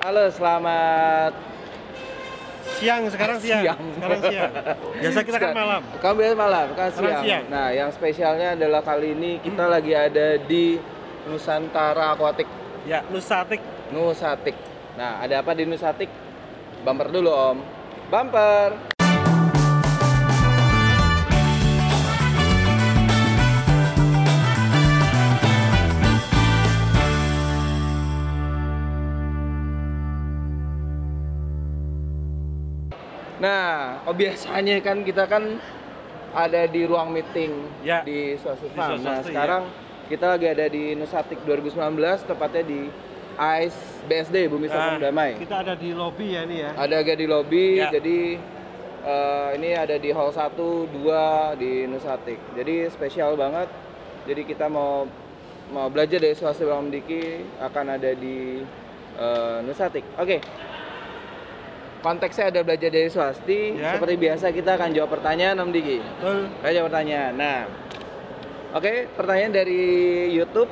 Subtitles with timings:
[0.00, 1.32] Halo, selamat
[2.80, 3.60] Siang, sekarang siang.
[3.60, 3.80] Siang.
[4.00, 4.52] Sekarang siang.
[4.96, 5.82] Biasa kita kan malam.
[6.00, 7.20] Kamu biasa malam, kan siang.
[7.20, 7.44] siang.
[7.52, 10.80] Nah, yang spesialnya adalah kali ini kita lagi ada di
[11.28, 12.48] Nusantara Aquatic,
[12.88, 13.60] Ya, Nusatik.
[13.92, 14.56] Nusatik.
[14.96, 16.08] Nah, ada apa di Nusatik?
[16.80, 17.58] Bumper dulu, Om.
[18.08, 18.99] Bumper.
[33.40, 35.56] Nah, oh biasanya kan kita kan
[36.30, 38.04] ada di ruang meeting Ya.
[38.04, 39.00] di Suatu Di Farm.
[39.00, 39.26] Nah, Swastika, ya.
[39.26, 39.62] sekarang
[40.06, 42.80] kita lagi ada di Nusatik 2019, tepatnya di
[43.34, 45.40] AIS BSD Bumi Sambung Nah, Damai.
[45.40, 46.70] Kita ada di lobby ya ini ya.
[46.76, 47.88] Ada agak di lobby, Ya.
[47.88, 48.36] jadi
[49.00, 50.52] eh, ini ada di hall 1,
[50.92, 52.36] 2 di Nusatik.
[52.52, 53.72] Jadi spesial banget.
[54.28, 55.08] Jadi kita mau
[55.70, 58.60] mau belajar dari swasta Bang Diki akan ada di
[59.16, 60.04] eh, Nusatik.
[60.20, 60.44] Oke.
[62.00, 63.76] Konteksnya ada belajar dari swasti.
[63.76, 63.96] Ya.
[63.96, 66.00] Seperti biasa kita akan jawab pertanyaan Om Diki.
[66.00, 66.38] Betul.
[66.48, 67.32] Kita jawab pertanyaan.
[67.36, 67.58] Nah,
[68.72, 69.82] oke pertanyaan dari
[70.32, 70.70] YouTube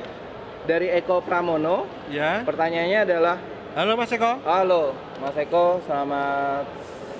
[0.64, 1.84] dari Eko Pramono.
[2.08, 2.40] Ya.
[2.44, 3.36] Pertanyaannya adalah,
[3.76, 4.40] Halo Mas Eko.
[4.42, 6.64] halo Mas Eko, selamat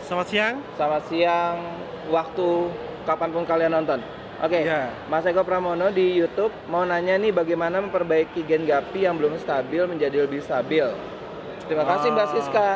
[0.03, 0.55] Selamat siang.
[0.73, 1.57] Selamat siang,
[2.09, 2.49] waktu
[3.05, 4.01] kapan pun kalian nonton.
[4.41, 4.89] Oke, Ya.
[5.05, 9.85] Mas Eko Pramono di YouTube mau nanya nih bagaimana memperbaiki gen gapi yang belum stabil
[9.85, 10.89] menjadi lebih stabil.
[11.69, 12.27] Terima kasih Mbak.
[12.33, 12.69] Siska.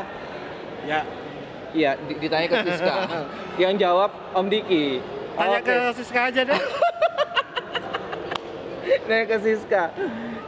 [0.82, 1.00] Ya.
[1.72, 2.94] Iya, di- ditanya ke Siska.
[3.62, 5.00] yang jawab Om Diki.
[5.32, 6.60] Tanya Oke, ke Siska aja deh.
[9.08, 9.84] nanya ke Siska.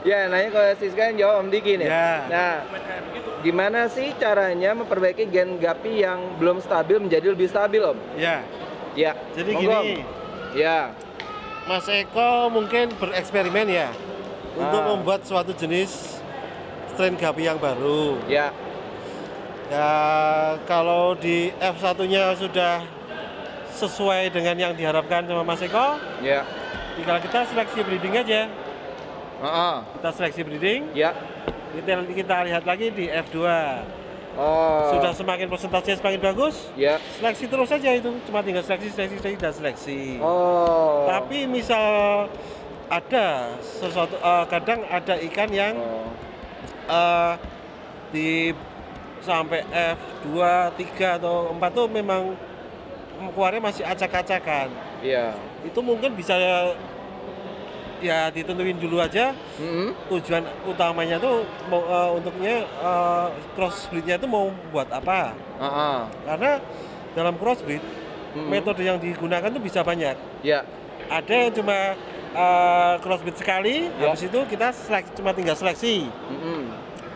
[0.05, 1.89] Ya, nanya ke Siska yang jawab Om Diki nih.
[1.89, 2.12] Ya.
[2.29, 2.55] Nah,
[3.41, 7.99] gimana sih caranya memperbaiki gen gapi yang belum stabil menjadi lebih stabil, Om?
[8.17, 8.45] ya.
[8.95, 9.12] Ya.
[9.33, 9.89] Jadi monggo, gini, Om.
[10.55, 10.79] Ya.
[11.65, 13.89] Mas Eko mungkin bereksperimen ya
[14.55, 14.89] untuk Ah.
[14.93, 16.21] membuat suatu jenis
[16.93, 18.21] strain gapi yang baru.
[18.29, 18.53] Ya.
[19.73, 19.91] Ya,
[20.69, 22.84] kalau di F1-nya sudah
[23.75, 26.44] sesuai dengan yang diharapkan sama Mas Eko, Ya.
[26.94, 28.47] tinggal kita seleksi breeding aja.
[29.41, 29.77] Heeh.
[29.99, 31.16] Kita seleksi breeding, Ya.
[31.75, 33.38] kita, kita lihat lagi di F2.
[34.34, 34.91] Oh.
[34.94, 36.99] Sudah semakin persentasenya semakin bagus, Ya.
[37.19, 38.11] seleksi terus saja itu.
[38.27, 40.00] Cuma tinggal seleksi, seleksi, seleksi, dan seleksi.
[40.19, 41.06] Oh.
[41.09, 42.27] Tapi misal
[42.91, 46.11] ada sesuatu, eh, kadang ada ikan yang Oh.
[46.84, 47.33] eh,
[48.15, 48.53] di
[49.25, 50.37] sampai F2,
[50.77, 52.37] 3 atau 4 tuh memang
[53.33, 54.69] keluarnya masih acak-acakan.
[55.01, 55.33] Iya.
[55.65, 56.37] Itu mungkin bisa
[58.05, 59.97] ya ditentuin dulu aja Mm-mm.
[60.12, 61.41] tujuan utamanya tuh
[61.73, 63.27] mau eh, untuknya eh,
[63.57, 65.33] crossbreednya itu mau buat apa?
[65.56, 65.99] Heeh.
[66.29, 66.51] Karena
[67.17, 68.51] dalam crossbreed Mm-mm.
[68.53, 70.17] metode yang digunakan tuh bisa banyak.
[70.45, 70.69] Ya.
[71.09, 71.97] Ada yang cuma
[72.37, 74.12] eh, crossbreed sekali, Ya.
[74.12, 76.05] habis itu kita selek, cuma tinggal seleksi.
[76.29, 76.69] Mm-mm.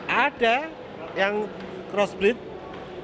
[0.08, 0.72] Ada
[1.12, 1.44] yang
[1.88, 2.36] crossbreed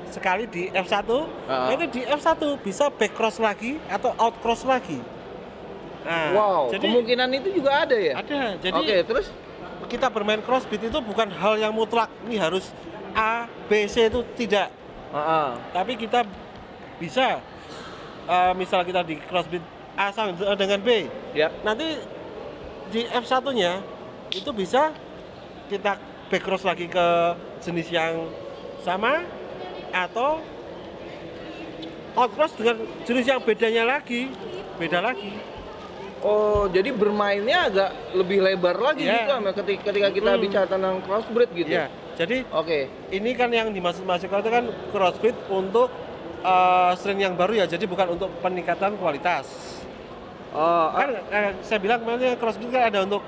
[0.09, 1.11] sekali di F1,
[1.45, 1.75] Ah.
[1.75, 5.03] itu di F1 bisa back cross lagi atau out cross lagi.
[6.05, 6.63] Nah, wow.
[6.69, 8.15] jadi Kemungkinan itu juga ada ya.
[8.15, 8.55] ada.
[8.61, 8.97] Jadi Oke.
[9.03, 9.27] Terus.
[9.85, 12.73] kita bermain crossbreed itu bukan hal yang mutlak ini harus
[13.13, 14.69] A, B, C itu tidak.
[15.11, 15.49] Heeh.
[15.73, 16.25] Tapi kita
[16.97, 17.41] bisa
[18.25, 19.61] eh, misal kita di crossbreed
[19.95, 21.51] A sama dengan B, Ya.
[21.61, 22.01] nanti
[22.89, 23.83] di F1-nya
[24.31, 24.91] itu bisa
[25.67, 25.97] kita
[26.27, 27.07] back cross lagi ke
[27.61, 28.29] jenis yang
[28.85, 29.25] sama
[29.91, 30.45] atau
[32.15, 34.31] out cross dengan jenis yang bedanya lagi,
[34.79, 35.33] beda lagi.
[36.25, 39.29] Oh, jadi bermainnya agak lebih lebar lagi Ya.
[39.29, 40.45] gitu ketika, ketika kita Mm-mm.
[40.45, 41.69] bicara tentang crossbreed gitu.
[41.69, 42.89] Ya, jadi Oke.
[43.13, 45.93] ini kan yang dimaksud Mas Eko itu kan crossbreed untuk
[46.41, 49.45] eh, strain yang baru ya, jadi bukan untuk peningkatan kualitas.
[50.55, 53.21] Oh, Kan eh, saya bilang kemarin crossbreed kan ada untuk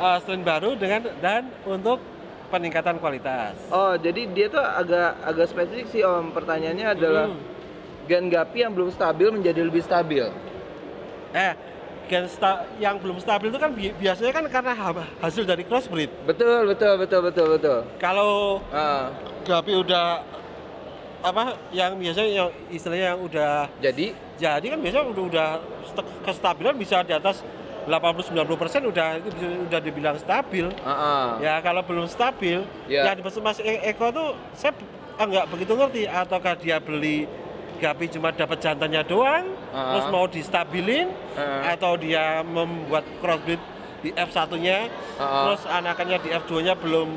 [0.00, 2.00] eh, strain baru dengan dan untuk
[2.52, 3.56] peningkatan kualitas.
[3.68, 6.30] oh, jadi dia tuh agak agak spesifik sih Om.
[6.30, 7.40] Pertanyaannya adalah Hmm.
[8.04, 10.28] gen gapi yang belum stabil menjadi lebih stabil.
[11.32, 11.52] Eh,
[12.04, 16.12] gen sta- yang belum stabil itu kan bi- biasanya kan karena ha- hasil dari crossbreed.
[16.22, 17.78] Betul, betul, betul, betul, betul.
[17.96, 19.08] Kalau Ah,
[19.42, 20.20] gapi udah
[21.22, 24.06] apa yang biasanya yang istilahnya yang udah jadi
[24.36, 25.48] jadi kan biasanya udah udah
[25.86, 27.46] st- kestabilan bisa di atas
[27.84, 28.38] 80-90%
[28.86, 29.08] udah
[29.66, 30.70] udah dibilang stabil.
[30.82, 31.38] ah.
[31.38, 33.06] Ya kalau belum stabil, Ya.
[33.06, 34.70] yang dimaksud Mas E- Eko tuh saya
[35.14, 37.26] ah, nggak begitu ngerti ataukah dia beli
[37.76, 39.92] gapi cuma dapat jantannya doang, Ah.
[39.92, 41.72] terus mau distabilin, Ah.
[41.72, 43.58] atau dia membuat crossbreed
[44.00, 44.86] di F1-nya,
[45.16, 45.46] Ah.
[45.46, 47.08] terus anakannya di F2-nya belum,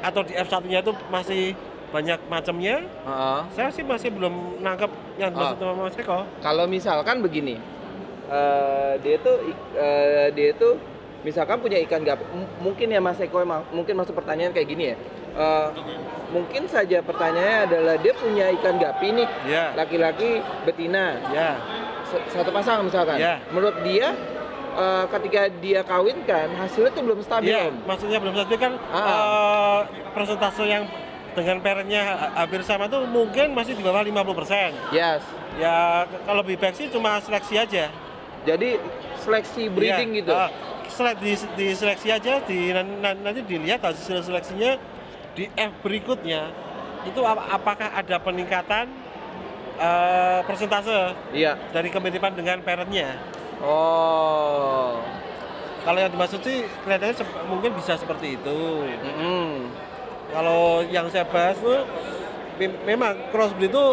[0.00, 1.54] atau di F1-nya itu masih
[1.88, 2.82] banyak macamnya.
[3.04, 3.46] ah.
[3.52, 6.26] Saya sih masih belum nangkep yang dimaksud sama Mas Eko.
[6.40, 7.60] Kalau misalkan begini,
[8.24, 9.36] eh, dia tuh
[9.72, 10.78] eh, dia tuh
[11.22, 14.84] misalkan punya ikan gapi, M- mungkin ya Mas Eko emang mungkin masuk pertanyaan kayak gini
[14.90, 14.96] ya.
[15.32, 15.68] Eh,
[16.28, 19.72] mungkin saja pertanyaannya adalah dia punya ikan gapi nih, Ya.
[19.72, 21.56] laki-laki betina, Ya.
[22.04, 23.16] S- satu pasang misalkan.
[23.16, 23.40] Ya.
[23.48, 24.12] Menurut dia
[24.72, 27.48] eh, ketika dia kawinkan hasilnya tuh belum stabil.
[27.48, 27.84] Iya, Om.
[27.84, 29.04] maksudnya belum stabil kan Ah.
[29.04, 29.80] eh,
[30.10, 30.84] persentase yang
[31.32, 34.72] dengan parentnya ha- hampir sama tuh mungkin masih di bawah 50%.
[34.90, 35.20] Yes.
[35.54, 37.92] Ya kalau lebih baik sih cuma seleksi aja.
[38.42, 38.74] Jadi
[39.16, 40.32] seleksi breeding Iya, gitu.
[40.32, 40.50] ah,
[40.88, 44.76] selek di, di seleksi aja di nan- nan- nanti dilihat hasil seleksinya
[45.32, 46.50] di F berikutnya
[47.02, 48.90] itu ap- apakah ada peningkatan
[49.74, 51.56] eh, persentase Iya.
[51.70, 53.16] dari kemiripan dengan parentnya.
[53.62, 55.00] Oh.
[55.82, 57.14] Kalau yang dimaksud sih kelihatannya
[57.48, 58.58] mungkin bisa seperti itu.
[58.86, 59.66] Mm-mm.
[60.30, 61.82] Kalau yang saya bahas tuh
[62.56, 63.84] mem- memang crossbreed itu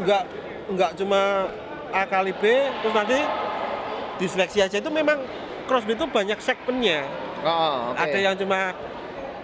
[0.00, 0.22] nggak
[0.70, 1.50] nggak cuma
[1.90, 2.42] A kali B
[2.80, 3.18] terus nanti
[4.20, 5.16] diseleksi aja itu memang
[5.64, 7.08] crossbreed itu banyak segmennya.
[7.40, 8.04] Oh, oke.
[8.04, 8.76] Ada yang cuma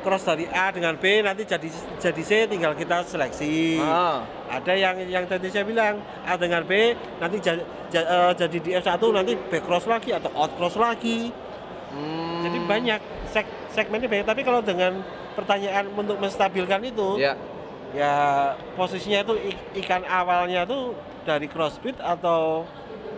[0.04, 1.66] cross dari A dengan B nanti jadi
[1.98, 3.82] jadi C tinggal kita seleksi.
[3.82, 4.22] Ah.
[4.46, 7.64] Ada yang yang tadi saya bilang A dengan B nanti jadi,
[8.36, 11.34] jadi di F1 nanti B cross lagi atau out cross lagi.
[11.90, 12.46] Hmm.
[12.46, 13.00] Jadi banyak
[13.32, 15.02] seg segmennya banyak tapi kalau dengan
[15.34, 17.34] pertanyaan untuk menstabilkan itu Ya.
[17.92, 18.14] ya
[18.78, 19.34] posisinya itu
[19.84, 20.94] ikan awalnya tuh
[21.26, 22.62] dari crossbreed atau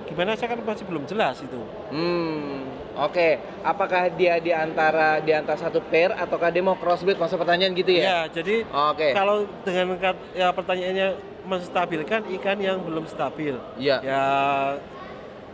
[0.09, 1.61] gimana saya kan masih belum jelas itu.
[1.93, 2.65] Hmm.
[2.99, 7.15] Oke, apakah dia di antara di antara satu pair ataukah dia mau crossbreed?
[7.15, 8.03] Masa pertanyaan gitu ya?
[8.03, 9.15] Ya, jadi Oke.
[9.15, 9.95] kalau dengan
[10.35, 11.09] ya pertanyaannya
[11.47, 13.55] menstabilkan ikan yang belum stabil.
[13.79, 14.03] Iya.
[14.03, 14.25] Ya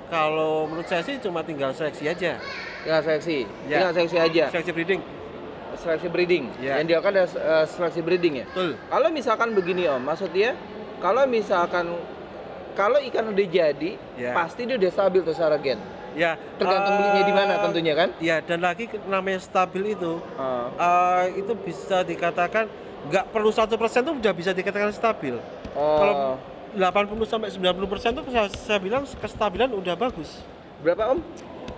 [0.09, 2.41] kalau menurut saya sih cuma tinggal seleksi aja.
[2.87, 3.39] Tinggal seleksi.
[3.69, 3.79] Ya.
[3.83, 4.45] Tinggal seleksi aja.
[4.49, 5.01] Seleksi breeding.
[5.77, 6.45] Seleksi breeding.
[6.65, 6.81] Ya.
[6.81, 8.47] Yang dilakukan adalah eh, seleksi breeding ya.
[8.49, 8.71] Betul.
[8.89, 10.57] Kalau misalkan begini Om, maksudnya
[11.05, 11.93] kalau misalkan
[12.75, 14.35] kalau ikan udah jadi, Ya.
[14.35, 15.79] pasti dia udah stabil tuh secara gen.
[16.15, 18.09] Ya, Tergantung eh, belinya di mana tentunya kan?
[18.19, 20.71] Ya, dan lagi namanya stabil itu Ah.
[21.25, 22.71] eh, itu bisa dikatakan
[23.05, 25.35] nggak perlu satu persen tuh udah bisa dikatakan stabil.
[25.75, 26.15] Oh, Kalau
[26.73, 30.43] 80 sampai 90 persen tuh saya, saya bilang kestabilan udah bagus.
[30.81, 31.21] berapa Om?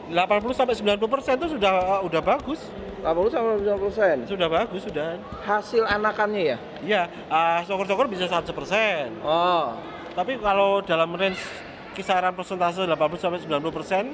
[0.07, 2.61] 80 sampai 90 persen tuh sudah udah bagus,
[3.01, 4.17] 80 sampai 90 persen.
[4.25, 5.17] sudah bagus sudah.
[5.43, 6.57] Hasil anakannya ya?
[6.81, 9.17] Iya, ah, syukur-syukur bisa 100 persen.
[9.21, 9.75] Oh,
[10.17, 11.45] Tapi kalau dalam range
[11.93, 14.05] kisaran persentase 80 sampai 90 persen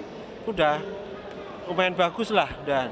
[0.51, 0.83] udah
[1.71, 2.91] lumayan bagus lah dan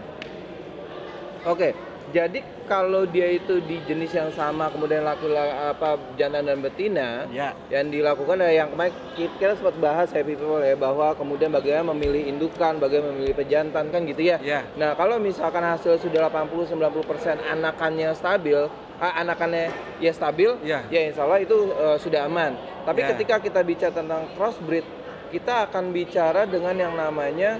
[1.42, 1.72] Oke,
[2.14, 7.50] jadi kalau dia itu di jenis yang sama kemudian laki-laki apa jantan dan betina, ya
[7.67, 12.31] yang dilakukan adalah yang kemarin kita sempat bahas happy people ya bahwa kemudian bagaimana memilih
[12.31, 14.38] indukan, bagaimana memilih pejantan kan gitu ya.
[14.38, 18.70] ya Nah, kalau misalkan hasil sudah 80-90% anakannya stabil,
[19.02, 20.87] ah, anakannya ya stabil, Ya.
[20.94, 22.55] ya insya Allah itu eh, sudah aman.
[22.87, 23.11] Tapi Ya.
[23.11, 24.87] ketika kita bicara tentang crossbreed,
[25.34, 27.58] kita akan bicara dengan yang namanya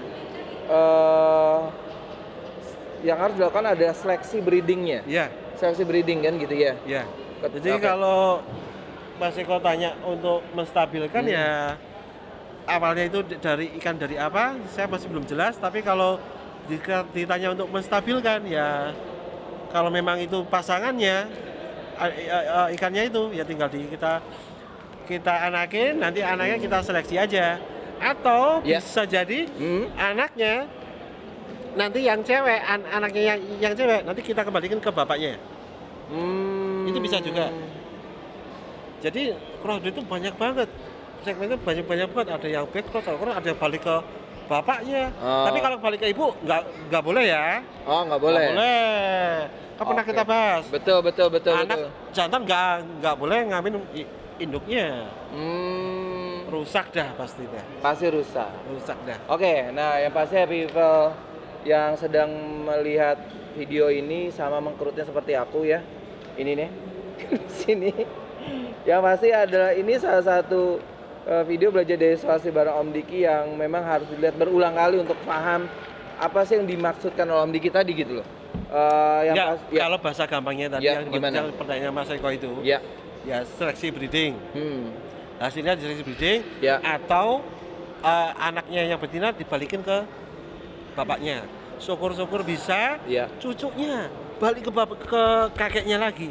[0.71, 1.90] eh,
[3.01, 6.73] yang harus dilakukan ada seleksi breedingnya, ya seleksi breeding kan gitu ya.
[6.85, 7.03] ya.
[7.41, 7.83] Ket- Jadi oke.
[7.83, 8.45] kalau
[9.17, 11.33] Mas Eko tanya untuk menstabilkan Hmm.
[11.33, 11.49] ya
[12.67, 16.21] awalnya itu dari ikan dari apa saya masih belum jelas tapi kalau
[17.11, 18.95] ditanya untuk menstabilkan ya
[19.69, 21.29] kalau memang itu pasangannya
[22.71, 24.23] ikannya itu ya tinggal di kita
[25.05, 27.59] kita anakin nanti anaknya kita seleksi aja
[27.99, 28.81] atau Ya.
[28.81, 29.91] bisa jadi Hmm?
[29.93, 30.65] anaknya
[31.73, 35.39] nanti yang cewek an- anaknya yang yang cewek nanti kita kembalikan ke bapaknya
[36.11, 36.85] Hmm.
[36.85, 37.47] Itu bisa juga.
[38.99, 40.69] jadi crossbreed itu banyak banget
[41.21, 43.97] segmennya banyak banyak banget ada yang back cross ada yang balik ke
[44.45, 45.47] bapaknya Oh.
[45.47, 46.61] tapi kalau balik ke ibu nggak
[46.91, 48.43] nggak boleh ya Oh, nggak boleh.
[48.43, 49.33] Nggak boleh
[49.73, 50.11] kan pernah Oke.
[50.11, 51.89] kita bahas Betul, betul, betul, anak betul.
[52.11, 52.69] jantan nggak
[53.01, 58.51] nggak boleh ngambil i- induknya Hmm, rusak dah pasti dah pasti rusak.
[58.69, 61.15] rusak dah Oke, nah yang pasti happy people
[61.65, 62.31] yang sedang
[62.65, 63.21] melihat
[63.57, 65.85] video ini sama mengkerutnya seperti aku ya.
[66.39, 66.71] Ini nih.
[67.61, 67.93] Sini.
[68.89, 70.81] Yang pasti adalah ini salah satu
[71.29, 75.19] eh, video belajar dari situasi bareng Om Diki yang memang harus dilihat berulang kali untuk
[75.29, 75.69] paham
[76.21, 78.27] apa sih yang dimaksudkan oleh Om Diki tadi gitu loh.
[78.71, 81.51] Eh, yang Nggak, pas, ya, kalau bahasa gampangnya tadi Ya, yang, gimana?
[81.55, 82.79] pertanyaan Mas Eko itu ya,
[83.27, 84.83] ya seleksi breeding hmm,
[85.43, 87.43] hasilnya seleksi breeding ya, atau
[87.99, 90.07] eh, anaknya yang betina dibalikin ke
[90.93, 91.45] bapaknya
[91.77, 93.25] syukur-syukur bisa ya.
[93.37, 95.23] cucunya balik ke bap- ke
[95.55, 96.31] kakeknya lagi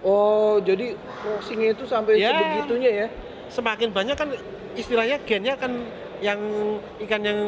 [0.00, 2.32] Oh, jadi crossingnya itu sampai Ya.
[2.32, 3.08] sebegitunya ya?
[3.46, 4.32] semakin banyak kan
[4.72, 5.74] istilahnya gennya kan
[6.20, 6.40] yang
[7.00, 7.38] ikan yang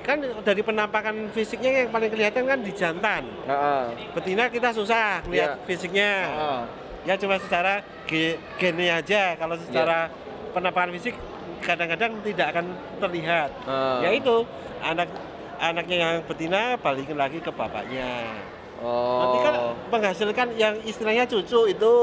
[0.00, 5.56] kan dari penampakan fisiknya yang paling kelihatan kan di jantan Ah, betina kita susah lihat
[5.56, 5.64] Ya.
[5.64, 6.62] fisiknya ah.
[7.02, 10.06] ya cuma secara ge- gennya aja kalau secara
[10.52, 11.18] penampakan fisik
[11.58, 12.66] kadang-kadang tidak akan
[13.00, 13.98] terlihat Ah.
[13.98, 14.46] ya itu
[14.78, 15.10] anak
[15.58, 18.36] anaknya yang betina balikin lagi ke bapaknya
[18.76, 19.20] Oh.
[19.24, 19.54] Nanti kan
[19.88, 21.94] menghasilkan yang istilahnya cucu itu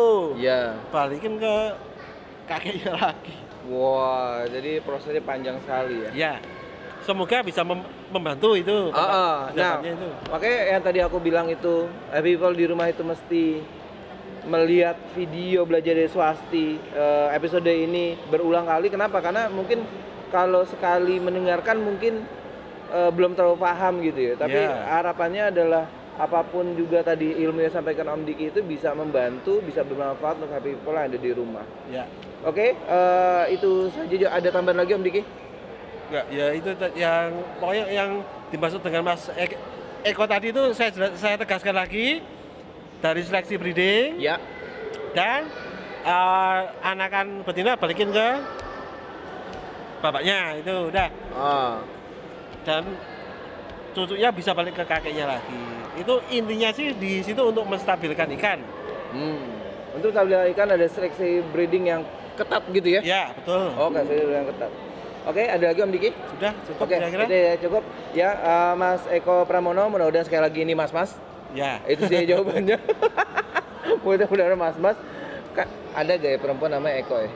[0.42, 0.74] Iya.
[0.90, 1.56] balikin ke
[2.50, 3.36] kakeknya lagi.
[3.70, 6.10] Wah, jadi prosesnya panjang sekali ya.
[6.12, 6.34] Ya,
[7.06, 8.92] semoga bisa mem- membantu itu.
[8.92, 9.38] Ah, ah.
[9.56, 10.10] nah, itu.
[10.28, 11.88] makanya yang tadi aku bilang itu,
[12.26, 13.46] people di rumah itu mesti
[14.44, 18.92] melihat video belajar dari swasti eh, episode ini berulang kali.
[18.92, 19.24] Kenapa?
[19.24, 19.88] Karena mungkin
[20.34, 22.28] kalau sekali mendengarkan mungkin
[22.94, 24.34] eh, belum terlalu paham gitu ya.
[24.36, 24.70] Tapi Ya.
[24.94, 25.84] harapannya adalah
[26.14, 30.54] apa pun juga tadi ilmu yang sampaikan Om Diki itu bisa membantu, bisa bermanfaat untuk
[30.54, 31.66] happy people yang ada di rumah.
[31.90, 32.06] Ya,
[32.44, 34.30] Oke, eh, itu saja.
[34.32, 35.22] Ada tambahan lagi Om Diki?
[36.08, 38.10] ya, ya itu yang pokoknya yang
[38.48, 39.58] dimaksud dengan Mas Ek-
[40.06, 42.22] Eko tadi itu saya saya tegaskan lagi
[43.00, 44.38] dari seleksi breeding Ya.
[45.12, 45.50] dan
[46.04, 48.28] eh, anakan betina balikin ke
[50.00, 51.80] bapaknya itu udah Ah.
[52.64, 52.84] Dan
[53.94, 55.60] cucunya bisa balik ke kakeknya lagi.
[56.00, 58.60] Itu intinya sih di situ untuk menstabilkan ikan.
[59.14, 59.46] Hmm.
[59.94, 62.02] Untuk tabel ikan ada seleksi breeding yang
[62.34, 63.02] ketat gitu ya?
[63.06, 63.70] Ya, betul.
[63.78, 64.72] Oke, seleksi yang ketat.
[65.24, 66.10] Oke, ada lagi Om Diki?
[66.36, 67.26] Sudah cukup Oke, kira-kira?
[67.32, 67.84] ya cukup.
[68.12, 71.16] Ya, eh, Mas Eko Pramono, mudah-mudahan sekali lagi ini Mas-Mas.
[71.56, 71.80] Ya.
[71.88, 72.76] Itu sih jawabannya.
[74.04, 74.98] mudah-mudahan Mas-Mas.
[75.94, 77.30] Ada gak ya perempuan namanya Eko ya?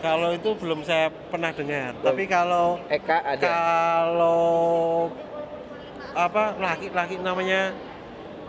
[0.00, 1.96] Kalau itu belum saya pernah dengar.
[1.96, 2.06] Belum.
[2.12, 3.40] Tapi kalau Eka ada.
[3.40, 5.08] kalau
[6.14, 7.72] apa laki-laki namanya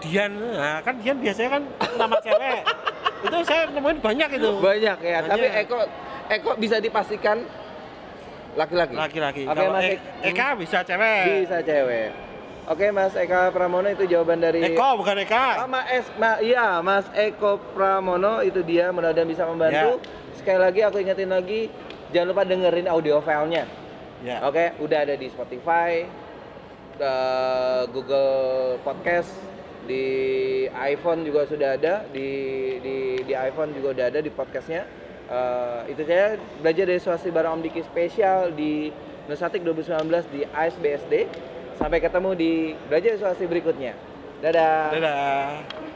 [0.04, 1.64] Dian, nah kan Dian biasanya kan
[1.96, 2.62] nama cewek.
[3.26, 4.50] itu saya nemuin banyak itu.
[4.60, 5.32] Banyak ya, Banyak.
[5.32, 5.78] tapi Eko
[6.26, 7.38] Eko bisa dipastikan
[8.54, 8.94] laki-laki.
[8.94, 9.44] Laki-laki.
[9.48, 10.04] Oke, Kalau Mas E- Ek-
[10.36, 11.24] Eka bisa cewek.
[11.42, 12.10] Bisa cewek.
[12.66, 15.64] Oke, Mas Eka Pramono itu jawaban dari Eko bukan Eka.
[15.64, 20.02] Ah, Mas, Ma, iya, Mas Eko Pramono itu dia mudah-mudahan bisa membantu.
[20.46, 21.74] Sekali lagi aku ingetin lagi,
[22.14, 23.66] jangan lupa dengerin audio filenya.
[24.22, 24.46] Ya.
[24.46, 26.06] Oke, udah ada di Spotify,
[27.02, 29.34] eh, Google Podcast,
[29.90, 30.06] di
[30.70, 32.30] iPhone juga sudah ada, di
[32.78, 34.86] di di iPhone juga udah ada di podcastnya.
[35.34, 38.94] Eh, itu saya belajar dari Swasti bareng Om Diki spesial di
[39.26, 41.26] Nusatik 2019 di ASBSD.
[41.82, 43.98] Sampai ketemu di belajar Swasti berikutnya.
[44.46, 44.94] Dadah.
[44.94, 45.95] Dadah.